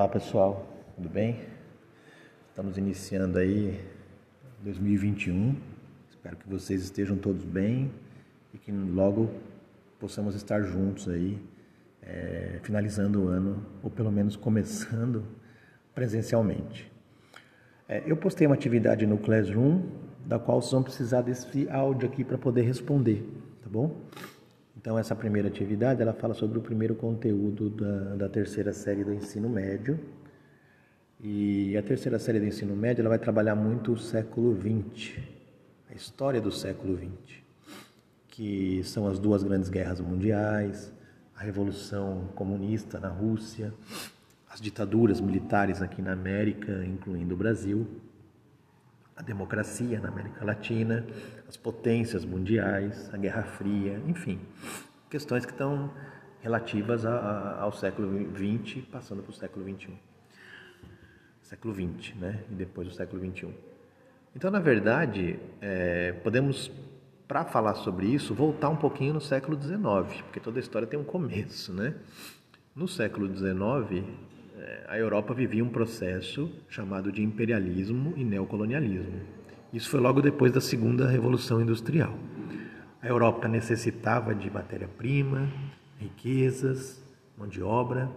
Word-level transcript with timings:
Olá 0.00 0.08
pessoal, 0.08 0.66
tudo 0.96 1.10
bem? 1.10 1.40
Estamos 2.48 2.78
iniciando 2.78 3.38
aí 3.38 3.78
2021. 4.62 5.54
Espero 6.08 6.38
que 6.38 6.48
vocês 6.48 6.82
estejam 6.84 7.18
todos 7.18 7.44
bem 7.44 7.92
e 8.54 8.56
que 8.56 8.72
logo 8.72 9.28
possamos 9.98 10.34
estar 10.34 10.62
juntos 10.62 11.06
aí, 11.06 11.38
é, 12.00 12.60
finalizando 12.62 13.24
o 13.24 13.28
ano 13.28 13.62
ou 13.82 13.90
pelo 13.90 14.10
menos 14.10 14.36
começando 14.36 15.22
presencialmente. 15.94 16.90
É, 17.86 18.02
eu 18.06 18.16
postei 18.16 18.46
uma 18.46 18.56
atividade 18.56 19.06
no 19.06 19.18
Classroom 19.18 19.82
da 20.24 20.38
qual 20.38 20.62
vocês 20.62 20.72
vão 20.72 20.82
precisar 20.82 21.20
desse 21.20 21.68
áudio 21.68 22.08
aqui 22.08 22.24
para 22.24 22.38
poder 22.38 22.62
responder, 22.62 23.22
tá 23.62 23.68
bom? 23.68 24.00
Então, 24.80 24.98
essa 24.98 25.14
primeira 25.14 25.46
atividade, 25.46 26.00
ela 26.00 26.14
fala 26.14 26.32
sobre 26.32 26.56
o 26.56 26.62
primeiro 26.62 26.94
conteúdo 26.94 27.68
da, 27.68 28.16
da 28.16 28.28
terceira 28.30 28.72
série 28.72 29.04
do 29.04 29.12
ensino 29.12 29.46
médio. 29.46 30.00
E 31.22 31.76
a 31.76 31.82
terceira 31.82 32.18
série 32.18 32.40
do 32.40 32.46
ensino 32.46 32.74
médio, 32.74 33.02
ela 33.02 33.10
vai 33.10 33.18
trabalhar 33.18 33.54
muito 33.54 33.92
o 33.92 33.98
século 33.98 34.58
XX, 34.58 35.18
a 35.90 35.94
história 35.94 36.40
do 36.40 36.50
século 36.50 36.96
XX, 36.96 37.42
que 38.26 38.82
são 38.82 39.06
as 39.06 39.18
duas 39.18 39.42
grandes 39.42 39.68
guerras 39.68 40.00
mundiais, 40.00 40.90
a 41.36 41.42
revolução 41.42 42.30
comunista 42.34 42.98
na 42.98 43.10
Rússia, 43.10 43.74
as 44.50 44.62
ditaduras 44.62 45.20
militares 45.20 45.82
aqui 45.82 46.00
na 46.00 46.12
América, 46.14 46.82
incluindo 46.86 47.34
o 47.34 47.36
Brasil, 47.36 47.86
a 49.20 49.22
democracia 49.22 50.00
na 50.00 50.08
América 50.08 50.42
Latina, 50.42 51.04
as 51.46 51.54
potências 51.54 52.24
mundiais, 52.24 53.12
a 53.12 53.18
Guerra 53.18 53.42
Fria, 53.42 54.00
enfim, 54.06 54.40
questões 55.10 55.44
que 55.44 55.52
estão 55.52 55.92
relativas 56.40 57.04
a, 57.04 57.14
a, 57.14 57.60
ao 57.60 57.70
século 57.70 58.08
XX, 58.34 58.82
passando 58.90 59.22
para 59.22 59.30
o 59.30 59.34
século 59.34 59.64
XXI. 59.68 59.92
Século 61.42 61.74
XX, 61.74 62.14
né? 62.16 62.44
E 62.50 62.54
depois 62.54 62.88
o 62.88 62.92
século 62.92 63.20
XXI. 63.22 63.52
Então, 64.34 64.50
na 64.50 64.60
verdade, 64.60 65.38
é, 65.60 66.12
podemos, 66.12 66.70
para 67.28 67.44
falar 67.44 67.74
sobre 67.74 68.06
isso, 68.06 68.34
voltar 68.34 68.70
um 68.70 68.76
pouquinho 68.76 69.12
no 69.12 69.20
século 69.20 69.60
XIX, 69.60 70.22
porque 70.22 70.40
toda 70.40 70.58
a 70.58 70.60
história 70.60 70.88
tem 70.88 70.98
um 70.98 71.04
começo, 71.04 71.74
né? 71.74 71.94
No 72.74 72.88
século 72.88 73.26
XIX, 73.36 74.02
a 74.88 74.98
Europa 74.98 75.32
vivia 75.34 75.64
um 75.64 75.68
processo 75.68 76.50
chamado 76.68 77.12
de 77.12 77.22
imperialismo 77.22 78.14
e 78.16 78.24
neocolonialismo. 78.24 79.20
Isso 79.72 79.88
foi 79.88 80.00
logo 80.00 80.20
depois 80.20 80.52
da 80.52 80.60
Segunda 80.60 81.08
Revolução 81.08 81.60
Industrial. 81.60 82.12
A 83.00 83.06
Europa 83.06 83.46
necessitava 83.46 84.34
de 84.34 84.50
matéria-prima, 84.50 85.48
riquezas, 85.98 87.02
mão 87.38 87.46
de 87.46 87.62
obra 87.62 88.10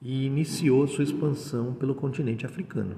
e 0.00 0.26
iniciou 0.26 0.86
sua 0.86 1.04
expansão 1.04 1.74
pelo 1.74 1.94
continente 1.94 2.46
africano. 2.46 2.96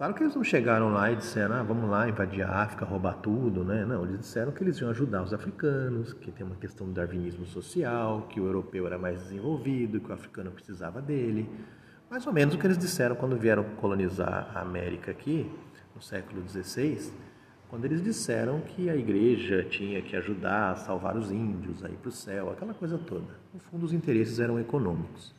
Claro 0.00 0.14
que 0.14 0.22
eles 0.22 0.34
não 0.34 0.42
chegaram 0.42 0.88
lá 0.88 1.12
e 1.12 1.16
disseram, 1.16 1.56
ah, 1.56 1.62
vamos 1.62 1.90
lá 1.90 2.08
invadir 2.08 2.40
a 2.40 2.62
África, 2.62 2.86
roubar 2.86 3.18
tudo, 3.18 3.62
né? 3.62 3.84
Não, 3.84 4.02
eles 4.02 4.20
disseram 4.20 4.50
que 4.50 4.64
eles 4.64 4.78
iam 4.78 4.88
ajudar 4.88 5.22
os 5.22 5.34
africanos, 5.34 6.14
que 6.14 6.32
tem 6.32 6.46
uma 6.46 6.56
questão 6.56 6.86
do 6.86 6.94
darwinismo 6.94 7.44
social, 7.44 8.26
que 8.30 8.40
o 8.40 8.46
europeu 8.46 8.86
era 8.86 8.96
mais 8.96 9.24
desenvolvido, 9.24 10.00
que 10.00 10.10
o 10.10 10.14
africano 10.14 10.50
precisava 10.52 11.02
dele. 11.02 11.46
Mais 12.08 12.26
ou 12.26 12.32
menos 12.32 12.54
o 12.54 12.58
que 12.58 12.66
eles 12.66 12.78
disseram 12.78 13.14
quando 13.14 13.36
vieram 13.36 13.62
colonizar 13.76 14.50
a 14.54 14.62
América 14.62 15.10
aqui, 15.10 15.52
no 15.94 16.00
século 16.00 16.48
XVI, 16.48 17.12
quando 17.68 17.84
eles 17.84 18.02
disseram 18.02 18.62
que 18.62 18.88
a 18.88 18.96
igreja 18.96 19.64
tinha 19.64 20.00
que 20.00 20.16
ajudar 20.16 20.70
a 20.70 20.76
salvar 20.76 21.14
os 21.14 21.30
índios, 21.30 21.84
a 21.84 21.90
ir 21.90 21.98
para 21.98 22.08
o 22.08 22.12
céu, 22.12 22.48
aquela 22.48 22.72
coisa 22.72 22.96
toda. 22.96 23.34
No 23.52 23.60
fundo, 23.60 23.84
os 23.84 23.92
interesses 23.92 24.40
eram 24.40 24.58
econômicos. 24.58 25.38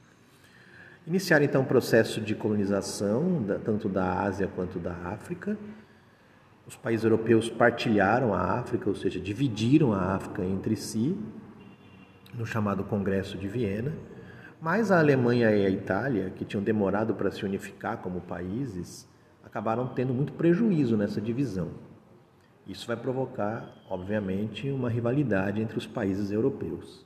Iniciaram 1.05 1.43
então 1.43 1.63
o 1.63 1.65
processo 1.65 2.21
de 2.21 2.35
colonização, 2.35 3.43
tanto 3.65 3.89
da 3.89 4.21
Ásia 4.21 4.47
quanto 4.47 4.77
da 4.77 4.93
África. 4.93 5.57
Os 6.67 6.75
países 6.75 7.03
europeus 7.03 7.49
partilharam 7.49 8.35
a 8.35 8.59
África, 8.59 8.87
ou 8.87 8.95
seja, 8.95 9.19
dividiram 9.19 9.93
a 9.93 10.15
África 10.15 10.45
entre 10.45 10.75
si, 10.75 11.17
no 12.35 12.45
chamado 12.45 12.83
Congresso 12.83 13.35
de 13.35 13.47
Viena. 13.47 13.91
Mas 14.61 14.91
a 14.91 14.99
Alemanha 14.99 15.49
e 15.49 15.65
a 15.65 15.69
Itália, 15.71 16.29
que 16.35 16.45
tinham 16.45 16.63
demorado 16.63 17.15
para 17.15 17.31
se 17.31 17.43
unificar 17.43 17.97
como 17.97 18.21
países, 18.21 19.09
acabaram 19.43 19.87
tendo 19.87 20.13
muito 20.13 20.33
prejuízo 20.33 20.95
nessa 20.95 21.19
divisão. 21.19 21.71
Isso 22.67 22.85
vai 22.85 22.95
provocar, 22.95 23.73
obviamente, 23.89 24.69
uma 24.69 24.87
rivalidade 24.87 25.59
entre 25.59 25.79
os 25.79 25.87
países 25.87 26.31
europeus. 26.31 27.03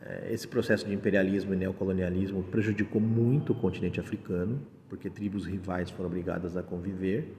É, 0.00 0.32
esse 0.32 0.46
processo 0.46 0.86
de 0.86 0.94
imperialismo 0.94 1.52
e 1.54 1.56
neocolonialismo 1.56 2.42
prejudicou 2.44 3.00
muito 3.00 3.52
o 3.52 3.54
continente 3.54 3.98
africano, 3.98 4.60
porque 4.88 5.10
tribos 5.10 5.44
rivais 5.44 5.90
foram 5.90 6.08
obrigadas 6.08 6.56
a 6.56 6.62
conviver, 6.62 7.36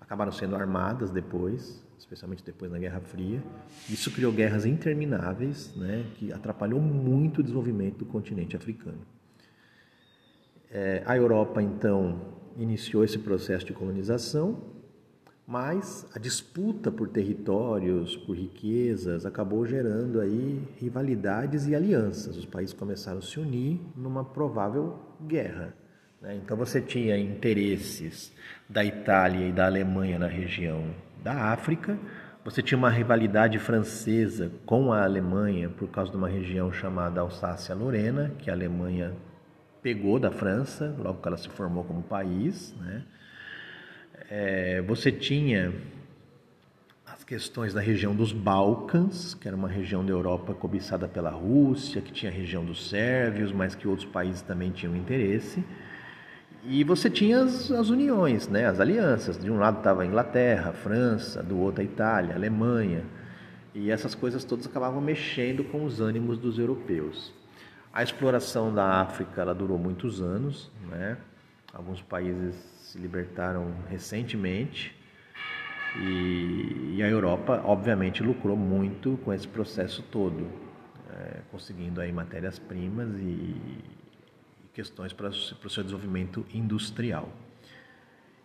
acabaram 0.00 0.32
sendo 0.32 0.54
armadas 0.54 1.10
depois, 1.10 1.84
especialmente 1.98 2.42
depois 2.44 2.70
da 2.70 2.78
Guerra 2.78 3.00
Fria. 3.00 3.42
Isso 3.90 4.10
criou 4.10 4.32
guerras 4.32 4.64
intermináveis, 4.64 5.74
né, 5.76 6.04
que 6.14 6.32
atrapalhou 6.32 6.80
muito 6.80 7.40
o 7.40 7.42
desenvolvimento 7.42 7.98
do 7.98 8.06
continente 8.06 8.56
africano. 8.56 9.00
É, 10.70 11.02
a 11.04 11.16
Europa, 11.16 11.62
então, 11.62 12.20
iniciou 12.56 13.02
esse 13.02 13.18
processo 13.18 13.66
de 13.66 13.72
colonização 13.72 14.77
mas 15.48 16.06
a 16.14 16.18
disputa 16.18 16.90
por 16.90 17.08
territórios, 17.08 18.14
por 18.18 18.36
riquezas, 18.36 19.24
acabou 19.24 19.64
gerando 19.64 20.20
aí 20.20 20.62
rivalidades 20.76 21.66
e 21.66 21.74
alianças. 21.74 22.36
Os 22.36 22.44
países 22.44 22.74
começaram 22.74 23.16
a 23.16 23.22
se 23.22 23.40
unir 23.40 23.80
numa 23.96 24.22
provável 24.22 24.98
guerra. 25.26 25.72
Né? 26.20 26.36
Então 26.36 26.54
você 26.54 26.82
tinha 26.82 27.16
interesses 27.16 28.30
da 28.68 28.84
Itália 28.84 29.48
e 29.48 29.52
da 29.52 29.64
Alemanha 29.64 30.18
na 30.18 30.26
região 30.26 30.84
da 31.24 31.50
África, 31.50 31.98
você 32.44 32.62
tinha 32.62 32.76
uma 32.76 32.90
rivalidade 32.90 33.58
francesa 33.58 34.52
com 34.66 34.92
a 34.92 35.02
Alemanha 35.02 35.70
por 35.70 35.88
causa 35.88 36.10
de 36.10 36.16
uma 36.18 36.28
região 36.28 36.70
chamada 36.70 37.22
Alsácia-Lorena, 37.22 38.32
que 38.38 38.50
a 38.50 38.52
Alemanha 38.52 39.14
pegou 39.80 40.18
da 40.18 40.30
França 40.30 40.94
logo 40.98 41.22
que 41.22 41.28
ela 41.28 41.38
se 41.38 41.48
formou 41.48 41.84
como 41.84 42.02
país, 42.02 42.74
né? 42.78 43.02
É, 44.30 44.82
você 44.82 45.10
tinha 45.10 45.72
as 47.06 47.24
questões 47.24 47.72
da 47.72 47.80
região 47.80 48.14
dos 48.14 48.32
Balcãs, 48.32 49.34
que 49.34 49.48
era 49.48 49.56
uma 49.56 49.68
região 49.68 50.04
da 50.04 50.12
Europa 50.12 50.54
cobiçada 50.54 51.08
pela 51.08 51.30
Rússia, 51.30 52.02
que 52.02 52.12
tinha 52.12 52.30
a 52.30 52.34
região 52.34 52.64
dos 52.64 52.90
sérvios, 52.90 53.52
mas 53.52 53.74
que 53.74 53.88
outros 53.88 54.06
países 54.06 54.42
também 54.42 54.70
tinham 54.70 54.94
interesse. 54.94 55.64
E 56.64 56.84
você 56.84 57.08
tinha 57.08 57.42
as, 57.42 57.70
as 57.70 57.88
uniões, 57.88 58.48
né, 58.48 58.66
as 58.66 58.78
alianças. 58.80 59.38
De 59.38 59.50
um 59.50 59.58
lado 59.58 59.78
estava 59.78 60.02
a 60.02 60.06
Inglaterra, 60.06 60.70
a 60.70 60.72
França, 60.74 61.42
do 61.42 61.58
outro 61.58 61.80
a 61.80 61.84
Itália, 61.84 62.34
a 62.34 62.36
Alemanha. 62.36 63.04
E 63.74 63.90
essas 63.90 64.14
coisas 64.14 64.44
todas 64.44 64.66
acabavam 64.66 65.00
mexendo 65.00 65.64
com 65.64 65.84
os 65.84 66.00
ânimos 66.00 66.36
dos 66.36 66.58
europeus. 66.58 67.32
A 67.92 68.02
exploração 68.02 68.74
da 68.74 69.00
África 69.00 69.40
ela 69.40 69.54
durou 69.54 69.78
muitos 69.78 70.20
anos, 70.20 70.70
né? 70.90 71.16
Alguns 71.72 72.00
países 72.00 72.54
se 72.80 72.98
libertaram 72.98 73.74
recentemente 73.88 74.94
e, 75.96 76.94
e 76.96 77.02
a 77.02 77.08
Europa, 77.08 77.62
obviamente, 77.64 78.22
lucrou 78.22 78.56
muito 78.56 79.18
com 79.24 79.32
esse 79.32 79.46
processo 79.46 80.02
todo, 80.02 80.50
é, 81.10 81.40
conseguindo 81.50 82.00
aí 82.00 82.12
matérias-primas 82.12 83.08
e, 83.18 83.22
e, 83.22 83.84
questões 84.72 85.12
para, 85.12 85.30
para 85.30 85.66
o 85.66 85.70
seu 85.70 85.82
desenvolvimento 85.82 86.46
industrial. 86.52 87.28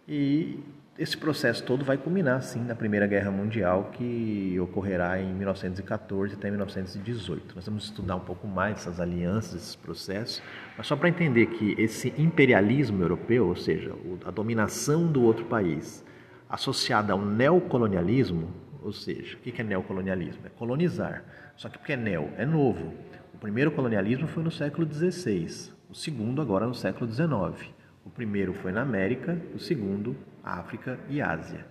E 0.07 0.59
esse 0.97 1.17
processo 1.17 1.63
todo 1.63 1.83
vai 1.83 1.97
culminar, 1.97 2.41
sim, 2.43 2.63
na 2.63 2.75
Primeira 2.75 3.07
Guerra 3.07 3.31
Mundial, 3.31 3.89
que 3.93 4.59
ocorrerá 4.59 5.19
em 5.19 5.33
1914 5.33 6.35
até 6.35 6.49
1918. 6.49 7.55
Nós 7.55 7.65
vamos 7.65 7.85
estudar 7.85 8.15
um 8.15 8.19
pouco 8.19 8.47
mais 8.47 8.77
essas 8.77 8.99
alianças, 8.99 9.55
esses 9.55 9.75
processos, 9.75 10.41
mas 10.77 10.85
só 10.85 10.95
para 10.95 11.09
entender 11.09 11.47
que 11.47 11.73
esse 11.81 12.13
imperialismo 12.17 13.01
europeu, 13.01 13.47
ou 13.47 13.55
seja, 13.55 13.91
a 14.25 14.29
dominação 14.29 15.11
do 15.11 15.23
outro 15.23 15.45
país, 15.45 16.05
associada 16.47 17.13
ao 17.13 17.19
neocolonialismo, 17.19 18.53
ou 18.83 18.93
seja, 18.93 19.35
o 19.37 19.39
que 19.39 19.61
é 19.61 19.63
neocolonialismo? 19.63 20.45
É 20.45 20.49
colonizar. 20.49 21.23
Só 21.55 21.69
que 21.69 21.77
porque 21.77 21.93
é 21.93 21.97
neo, 21.97 22.29
é 22.37 22.45
novo. 22.45 22.93
O 23.33 23.37
primeiro 23.37 23.71
colonialismo 23.71 24.27
foi 24.27 24.43
no 24.43 24.51
século 24.51 24.85
XVI, 24.85 25.71
o 25.89 25.95
segundo 25.95 26.41
agora 26.41 26.67
no 26.67 26.75
século 26.75 27.11
XIX. 27.11 27.73
O 28.05 28.09
primeiro 28.09 28.53
foi 28.53 28.71
na 28.71 28.81
América, 28.81 29.37
o 29.53 29.59
segundo, 29.59 30.15
África 30.43 30.99
e 31.09 31.21
Ásia. 31.21 31.65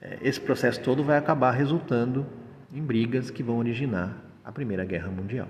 É, 0.00 0.18
esse 0.22 0.40
processo 0.40 0.80
todo 0.80 1.02
vai 1.02 1.18
acabar 1.18 1.50
resultando 1.50 2.26
em 2.72 2.82
brigas 2.82 3.30
que 3.30 3.42
vão 3.42 3.58
originar 3.58 4.16
a 4.44 4.52
Primeira 4.52 4.84
Guerra 4.84 5.08
Mundial. 5.08 5.48